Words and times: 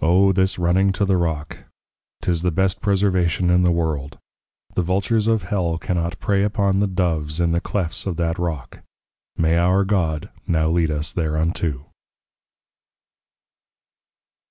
O 0.00 0.32
this 0.32 0.58
Running 0.58 0.92
to 0.92 1.04
the 1.04 1.18
Rock; 1.18 1.58
'tis 2.22 2.40
the 2.40 2.50
best 2.50 2.80
Preservation 2.80 3.50
in 3.50 3.60
the 3.64 3.70
World; 3.70 4.16
the 4.74 4.80
Vultures 4.80 5.28
of 5.28 5.42
Hell 5.42 5.76
cannot 5.76 6.18
prey 6.18 6.42
upon 6.42 6.78
the 6.78 6.86
Doves 6.86 7.38
in 7.38 7.50
the 7.50 7.60
Clefts 7.60 8.06
of 8.06 8.16
that 8.16 8.38
Rock. 8.38 8.78
May 9.36 9.58
our 9.58 9.84
God 9.84 10.30
now 10.46 10.70
lead 10.70 10.90
us 10.90 11.12
thereunto. 11.12 11.84